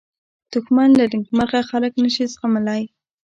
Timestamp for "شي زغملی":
2.13-2.81